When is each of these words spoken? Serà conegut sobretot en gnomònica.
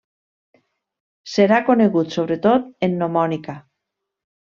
Serà 1.33 1.59
conegut 1.67 2.15
sobretot 2.15 2.65
en 2.89 2.95
gnomònica. 2.95 3.57